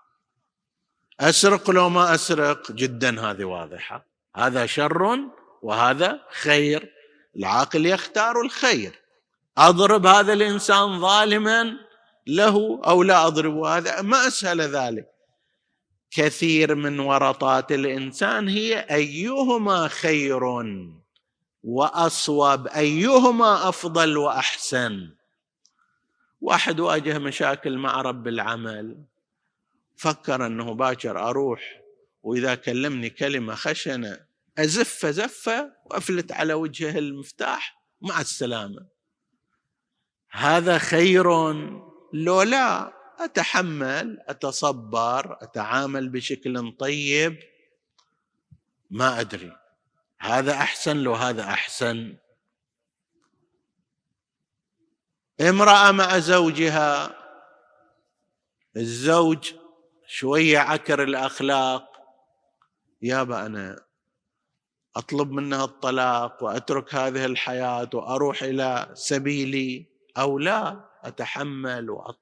أسرق 1.20 1.70
لو 1.70 1.90
ما 1.90 2.16
أسرق 2.16 2.72
جدا 2.72 3.22
هذه 3.22 3.44
واضحة. 3.44 4.06
هذا 4.36 4.66
شر 4.66 5.20
وهذا 5.62 6.20
خير. 6.42 6.94
العاقل 7.36 7.86
يختار 7.86 8.42
الخير. 8.42 9.00
أضرب 9.58 10.06
هذا 10.06 10.34
الإنسان 10.34 11.00
ظالما 11.00 11.87
له 12.28 12.82
أو 12.86 13.04
لا 13.04 13.28
اضرب 13.28 13.58
هذا 13.58 14.02
ما 14.02 14.28
أسهل 14.28 14.62
ذلك. 14.62 15.08
كثير 16.12 16.76
من 16.76 17.00
ورطات 17.00 17.72
الإنسان 17.72 18.50
هي 18.50 18.80
أيهما 18.80 19.88
خير 19.88 20.42
وأصوب 21.64 22.68
أيهما 22.68 23.70
أفضل 23.70 24.18
وأحسن. 24.18 25.18
واحد 26.42 26.80
واجه 26.80 27.20
مشاكل 27.20 27.78
مع 27.78 28.02
رب 28.02 28.28
العمل 28.28 29.04
فكر 29.98 30.46
أنه 30.46 30.74
باكر 30.74 31.30
أروح 31.30 31.82
وإذا 32.24 32.56
كلمني 32.56 33.10
كلمة 33.10 33.56
خشنة 33.56 34.20
ازفه 34.58 35.12
زفة 35.12 35.74
وأفلت 35.86 36.32
على 36.32 36.54
وجهه 36.54 36.98
المفتاح 36.98 37.84
مع 38.02 38.22
السلامة. 38.22 38.88
هذا 40.32 40.78
خير 40.78 41.52
لو 42.14 42.42
لا 42.42 42.94
أتحمل 43.20 44.20
أتصبر 44.28 45.38
أتعامل 45.44 46.10
بشكل 46.10 46.72
طيب؟ 46.80 47.40
ما 48.92 49.20
أدري. 49.20 49.58
هذا 50.20 50.54
أحسن 50.54 50.98
لو 50.98 51.14
هذا 51.14 51.44
أحسن. 51.44 52.18
امرأة 55.42 55.92
مع 55.92 56.20
زوجها. 56.20 57.16
الزوج 58.78 59.54
شوية 60.08 60.60
عكر 60.60 61.04
الأخلاق. 61.04 61.98
يابا 63.02 63.46
أنا 63.46 63.88
أطلب 64.96 65.32
منها 65.32 65.64
الطلاق 65.64 66.44
وأترك 66.44 66.96
هذه 66.96 67.26
الحياة 67.26 67.90
وأروح 67.94 68.44
إلى 68.44 68.90
سبيلي 68.94 69.86
أو 70.18 70.40
لا؟ 70.40 70.90
أتحمل 71.08 71.90
وأط... 71.90 72.20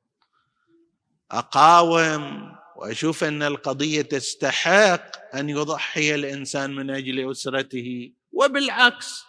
أقاوم 1.31 2.55
وأشوف 2.75 3.23
أن 3.23 3.43
القضية 3.43 4.01
تستحق 4.01 5.35
أن 5.35 5.49
يضحي 5.49 6.15
الإنسان 6.15 6.75
من 6.75 6.89
أجل 6.89 7.31
أسرته. 7.31 8.11
وبالعكس 8.31 9.23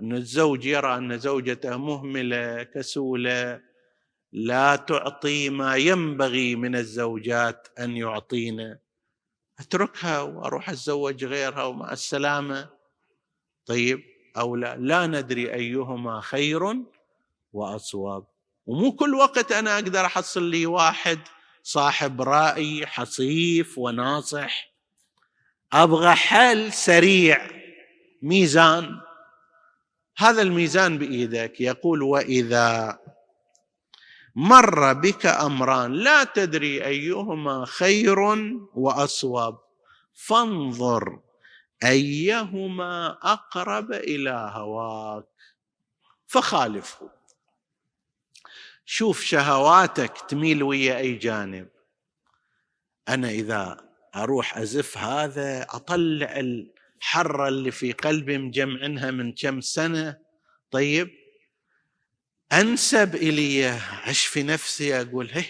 أن 0.00 0.12
الزوج 0.12 0.64
يرى 0.64 0.96
أن 0.96 1.18
زوجته 1.18 1.76
مهملة 1.76 2.62
كسولة 2.62 3.60
لا 4.32 4.76
تعطي 4.76 5.50
ما 5.50 5.76
ينبغي 5.76 6.56
من 6.56 6.76
الزوجات 6.76 7.68
أن 7.78 7.96
يعطينا. 7.96 8.78
أتركها 9.58 10.20
وأروح 10.20 10.70
أتزوج 10.70 11.24
غيرها 11.24 11.64
ومع 11.64 11.92
السلامة. 11.92 12.70
طيب 13.66 14.02
أو 14.36 14.56
لا 14.56 14.76
لا 14.76 15.06
ندري 15.06 15.54
أيهما 15.54 16.20
خير 16.20 16.76
واصوب 17.52 18.26
ومو 18.66 18.92
كل 18.92 19.14
وقت 19.14 19.52
أنا 19.52 19.74
أقدر 19.74 20.06
أحصل 20.06 20.42
لي 20.42 20.66
واحد 20.66 21.18
صاحب 21.62 22.22
رأي 22.22 22.86
حصيف 22.86 23.78
وناصح. 23.78 24.70
أبغى 25.72 26.14
حل 26.14 26.72
سريع 26.72 27.50
ميزان. 28.22 29.00
هذا 30.16 30.42
الميزان 30.42 30.98
بإيدك. 30.98 31.60
يقول 31.60 32.02
وإذا 32.02 32.98
مر 34.36 34.92
بك 34.92 35.26
أمران 35.26 35.92
لا 35.92 36.24
تدري 36.24 36.84
أيهما 36.86 37.64
خير 37.64 38.18
وأصوب 38.74 39.58
فانظر 40.14 41.20
أيهما 41.84 43.18
أقرب 43.22 43.92
إلى 43.92 44.50
هواك. 44.54 45.24
فخالفه. 46.26 47.19
شوف 48.92 49.24
شهواتك 49.24 50.12
تميل 50.28 50.62
ويا 50.62 50.98
أي 50.98 51.14
جانب. 51.14 51.68
أنا 53.08 53.30
إذا 53.30 53.88
أروح 54.16 54.58
أزف 54.58 54.98
هذا 54.98 55.66
أطلع 55.70 56.40
الحره 56.40 57.48
اللي 57.48 57.70
في 57.70 57.92
قلبي 57.92 58.38
مجمعنها 58.38 59.10
من 59.10 59.34
كم 59.34 59.60
سنة. 59.60 60.18
طيب 60.70 61.10
أنسب 62.52 63.14
إلي 63.14 63.70
أشفي 64.04 64.42
نفسي 64.42 65.00
أقول 65.00 65.30
هي 65.30 65.46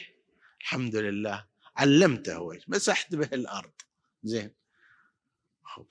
الحمد 0.61 0.97
لله. 0.97 1.47
علمته 1.77 2.59
مسحت 2.69 3.15
به 3.15 3.29
الأرض. 3.33 3.73
زين. 4.23 4.55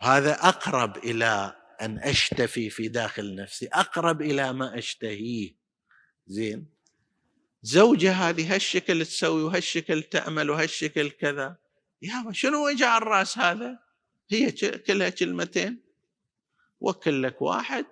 هذا 0.01 0.33
أقرب 0.33 0.97
إلى 0.97 1.55
أن 1.81 1.99
أشتفي 1.99 2.69
في 2.69 2.87
داخل 2.87 3.35
نفسي 3.35 3.67
أقرب 3.67 4.21
إلى 4.21 4.53
ما 4.53 4.77
أشتهيه. 4.77 5.55
زين. 6.27 6.78
زوجة 7.61 8.11
هذه 8.11 8.55
هالشكل 8.55 9.05
تسوي 9.05 9.43
وهالشكل 9.43 10.03
تعمل 10.03 10.49
وهالشكل 10.49 11.09
كذا. 11.09 11.55
يا 12.01 12.31
شنو 12.31 12.67
وجع 12.67 12.97
الرأس 12.97 13.37
هذا؟ 13.37 13.79
هي 14.29 14.51
كلها 14.77 15.09
كلمتين. 15.09 15.81
وكل 16.81 17.23
لك 17.23 17.41
واحد 17.41 17.85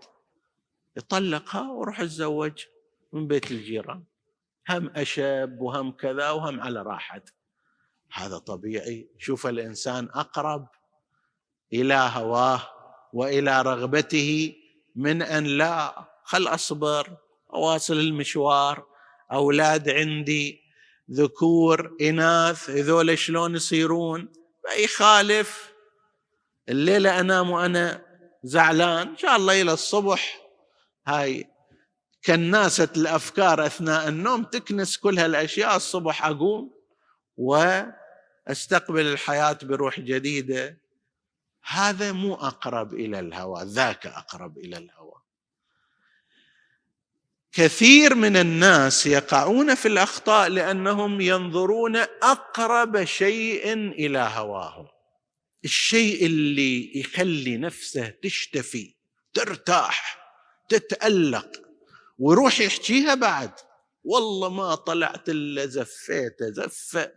يطلقها 0.97 1.71
وروح 1.71 1.99
اتزوج 1.99 2.65
من 3.13 3.27
بيت 3.27 3.51
الجيران. 3.51 4.03
هم 4.69 4.89
أشب 4.95 5.57
وهم 5.59 5.91
كذا 5.91 6.29
وهم 6.29 6.61
على 6.61 6.81
راحته 6.81 7.31
هذا 8.11 8.37
طبيعي. 8.37 9.09
شوف 9.17 9.47
الإنسان 9.47 10.09
أقرب 10.13 10.67
إلى 11.73 12.11
هواه 12.13 12.61
وإلى 13.13 13.61
رغبته 13.61 14.55
من 14.95 15.21
أن 15.21 15.45
لا 15.45 16.07
خل 16.23 16.47
أصبر 16.47 17.17
أواصل 17.53 17.93
المشوار 17.93 18.96
أولاد 19.31 19.89
عندي 19.89 20.61
ذكور 21.11 21.97
إناث 22.01 22.69
هذول 22.69 23.17
شلون 23.17 23.55
يصيرون؟ 23.55 24.33
يخالف. 24.77 25.73
الليلة 26.69 27.19
أنام 27.19 27.49
وأنا 27.49 28.05
زعلان 28.43 29.07
إن 29.07 29.17
شاء 29.17 29.35
الله 29.35 29.61
إلى 29.61 29.73
الصبح. 29.73 30.41
هاي 31.07 31.47
كناسة 32.25 32.89
الأفكار 32.97 33.65
أثناء 33.65 34.07
النوم 34.07 34.43
تكنس 34.43 34.97
كل 34.97 35.19
هالأشياء 35.19 35.75
الصبح 35.75 36.25
أقوم 36.25 36.73
وأستقبل 37.37 39.07
الحياة 39.07 39.57
بروح 39.63 39.99
جديدة. 39.99 40.77
هذا 41.63 42.11
مو 42.11 42.35
أقرب 42.35 42.93
إلى 42.93 43.19
الهوى 43.19 43.63
ذاك 43.63 44.07
أقرب 44.07 44.57
إلى 44.57 44.77
الهوى. 44.77 45.21
كثير 47.51 48.15
من 48.15 48.37
الناس 48.37 49.05
يقعون 49.05 49.75
في 49.75 49.87
الأخطاء 49.87 50.49
لأنهم 50.49 51.21
ينظرون 51.21 51.95
أقرب 52.23 53.03
شيء 53.03 53.73
إلى 53.73 54.31
هواهم. 54.33 54.87
الشيء 55.65 56.25
اللي 56.25 56.99
يخلي 56.99 57.57
نفسه 57.57 58.09
تشتفي 58.09 58.95
ترتاح 59.33 60.17
تتألق 60.69 61.51
ويروح 62.19 62.59
يحكيها 62.59 63.15
بعد. 63.15 63.51
والله 64.03 64.49
ما 64.49 64.75
طلعت 64.75 65.29
إلا 65.29 65.65
زفيته 65.65 66.51
زفه 66.51 67.11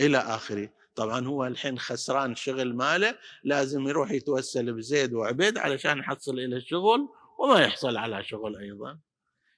إلى 0.00 0.18
آخره. 0.18 0.72
طبعا 0.94 1.26
هو 1.26 1.46
الحين 1.46 1.78
خسران 1.78 2.34
شغل 2.34 2.74
ماله 2.74 3.18
لازم 3.44 3.88
يروح 3.88 4.10
يتوسل 4.10 4.72
بزيد 4.72 5.12
وعبيد 5.12 5.58
علشان 5.58 5.98
يحصل 5.98 6.38
إلى 6.38 6.56
الشغل 6.56 7.08
وما 7.38 7.60
يحصل 7.60 7.96
على 7.96 8.24
شغل 8.24 8.56
أيضا. 8.56 8.98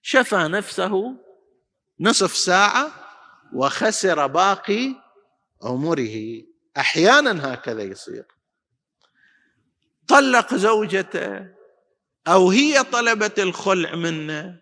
شفى 0.03 0.37
نفسه 0.37 1.17
نصف 2.01 2.37
ساعة 2.37 2.93
وخسر 3.55 4.27
باقي 4.27 4.95
عمره. 5.63 6.43
أحيانا 6.77 7.55
هكذا 7.55 7.83
يصير. 7.83 8.27
طلق 10.09 10.55
زوجته 10.55 11.47
أو 12.27 12.51
هي 12.51 12.85
طلبت 12.85 13.39
الخلع 13.39 13.95
منه. 13.95 14.61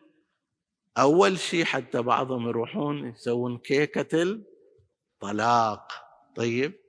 أول 0.99 1.39
شيء 1.39 1.65
حتى 1.65 2.03
بعضهم 2.03 2.49
يروحون 2.49 3.09
يسوون 3.09 3.59
كيكة 3.59 4.23
الطلاق. 4.23 5.93
طيب. 6.37 6.81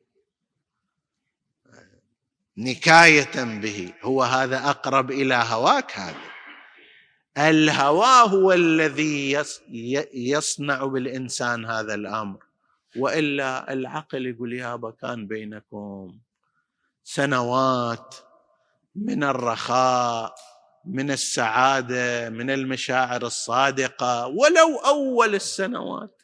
نكاية 2.57 3.61
به. 3.61 3.93
هو 4.01 4.23
هذا 4.23 4.69
أقرب 4.69 5.11
إلى 5.11 5.35
هواك 5.35 5.91
هذا. 5.99 6.30
الهوى 7.37 8.31
هو 8.31 8.51
الذي 8.53 9.43
يصنع 10.13 10.85
بالإنسان 10.85 11.65
هذا 11.65 11.93
الأمر. 11.93 12.39
وإلا 12.95 13.73
العقل 13.73 14.25
يقول 14.25 14.53
يابا 14.53 14.91
كان 14.91 15.27
بينكم 15.27 16.17
سنوات 17.03 18.15
من 18.95 19.23
الرخاء 19.23 20.35
من 20.85 21.11
السعادة 21.11 22.29
من 22.29 22.49
المشاعر 22.49 23.21
الصادقة. 23.21 24.27
ولو 24.27 24.77
أول 24.85 25.35
السنوات 25.35 26.21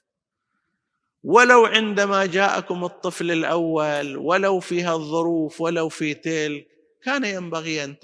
ولو 1.23 1.65
عندما 1.65 2.25
جاءكم 2.25 2.83
الطفل 2.83 3.31
الأول 3.31 4.17
ولو 4.17 4.59
في 4.59 4.83
هالظروف 4.83 5.61
ولو 5.61 5.89
في 5.89 6.13
تلك 6.13 6.67
كان 7.03 7.25
ينبغي 7.25 7.83
أن 7.83 7.99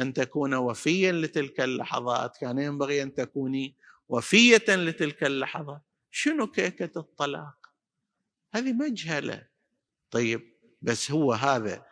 أن 0.00 0.12
تكون 0.12 0.54
وفيا 0.54 1.12
لتلك 1.12 1.60
اللحظات. 1.60 2.36
كان 2.36 2.58
ينبغي 2.58 3.02
أن 3.02 3.14
تكوني 3.14 3.74
وفية 4.08 4.64
لتلك 4.68 5.24
اللحظات. 5.24 5.82
شنو 6.10 6.46
كيكة 6.46 6.98
الطلاق؟ 6.98 7.54
هذه 8.54 8.72
مجهلة. 8.72 9.46
طيب 10.10 10.52
بس 10.82 11.10
هو 11.10 11.32
هذا. 11.32 11.86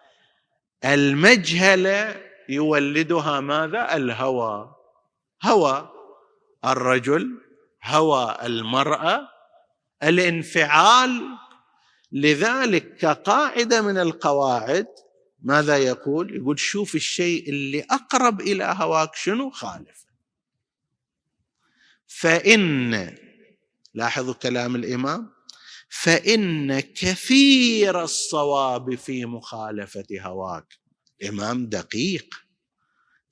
المجهلة 0.84 2.22
يولدها 2.48 3.40
ماذا؟ 3.40 3.96
الهوى. 3.96 4.74
هوى 5.42 5.90
الرجل 6.64 7.40
هوى 7.84 8.36
المرأة 8.42 9.28
الانفعال. 10.02 11.38
لذلك 12.12 12.96
كقاعدة 12.96 13.82
من 13.82 13.98
القواعد 13.98 14.86
ماذا 15.42 15.78
يقول؟ 15.78 16.36
يقول 16.36 16.58
شوف 16.58 16.94
الشيء 16.94 17.48
اللي 17.48 17.80
أقرب 17.80 18.40
إلى 18.40 18.74
هواك 18.78 19.14
شنو؟ 19.14 19.50
خالف. 19.50 20.06
فإن 22.06 23.14
لاحظوا 23.94 24.34
كلام 24.34 24.76
الإمام 24.76 25.32
فإن 25.88 26.80
كثير 26.80 28.02
الصواب 28.02 28.94
في 28.94 29.24
مخالفة 29.24 30.06
هواك. 30.12 30.78
امام 31.28 31.66
دقيق. 31.66 32.34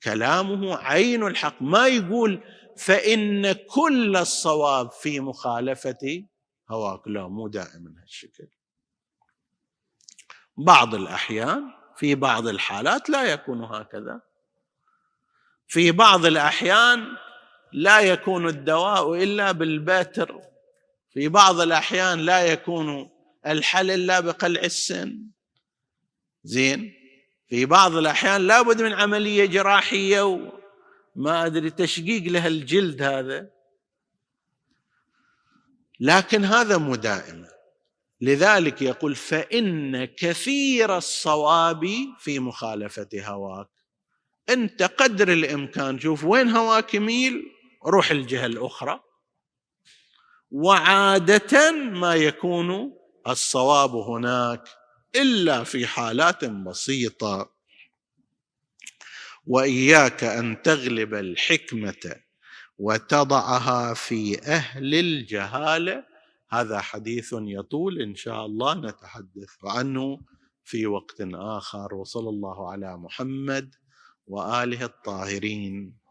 كلامه 0.03 0.77
عين 0.77 1.27
الحق. 1.27 1.61
ما 1.61 1.87
يقول 1.87 2.43
فإن 2.77 3.51
كل 3.51 4.17
الصواب 4.17 4.91
في 4.91 5.19
مخالفة 5.19 6.25
هواك. 6.69 7.07
لا 7.07 7.27
مو 7.27 7.47
دائما 7.47 7.93
هالشكل. 8.01 8.47
بعض 10.57 10.95
الأحيان 10.95 11.76
في 11.97 12.15
بعض 12.15 12.47
الحالات 12.47 13.09
لا 13.09 13.23
يكون 13.23 13.63
هكذا. 13.63 14.21
في 15.67 15.91
بعض 15.91 16.25
الأحيان 16.25 17.17
لا 17.73 17.99
يكون 17.99 18.47
الدواء 18.47 19.23
إلا 19.23 19.51
بالباتر 19.51 20.41
في 21.13 21.27
بعض 21.27 21.59
الأحيان 21.59 22.19
لا 22.19 22.45
يكون 22.45 23.09
الحل 23.47 23.91
إلا 23.91 24.19
بقلع 24.19 24.61
السن. 24.61 25.27
زين؟ 26.43 26.93
في 27.49 27.65
بعض 27.65 27.95
الأحيان 27.95 28.47
لابد 28.47 28.81
من 28.81 28.93
عملية 28.93 29.45
جراحية 29.45 30.21
وما 31.15 31.45
أدري 31.45 31.69
تشقيق 31.69 32.23
لها 32.23 32.47
الجلد 32.47 33.01
هذا. 33.01 33.49
لكن 35.99 36.45
هذا 36.45 36.77
مو 36.77 36.95
دائما 36.95 37.56
لذلك 38.21 38.81
يقول 38.81 39.15
فإن 39.15 40.05
كثير 40.05 40.97
الصواب 40.97 41.85
في 42.19 42.39
مخالفة 42.39 43.09
هواك. 43.15 43.67
أنت 44.49 44.83
قدر 44.83 45.33
الإمكان 45.33 45.99
شوف 45.99 46.23
وين 46.23 46.49
هواك 46.49 46.93
يميل؟ 46.93 47.43
روح 47.85 48.11
الجهة 48.11 48.45
الأخرى. 48.45 48.99
وعادة 50.51 51.71
ما 51.71 52.15
يكون 52.15 52.97
الصواب 53.27 53.95
هناك 53.95 54.63
إلا 55.15 55.63
في 55.63 55.87
حالات 55.87 56.45
بسيطة. 56.45 57.57
وإياك 59.45 60.23
أن 60.23 60.61
تغلب 60.61 61.13
الحكمة 61.13 62.15
وتضعها 62.77 63.93
في 63.93 64.41
أهل 64.41 64.95
الجهالة 64.95 66.03
هذا 66.49 66.79
حديث 66.79 67.35
يطول 67.37 68.01
إن 68.01 68.15
شاء 68.15 68.45
الله 68.45 68.73
نتحدث 68.73 69.49
عنه 69.63 70.19
في 70.63 70.87
وقت 70.87 71.21
آخر 71.33 71.95
وصلى 71.95 72.29
الله 72.29 72.71
على 72.71 72.97
محمد 72.97 73.75
وآله 74.27 74.85
الطاهرين. 74.85 75.97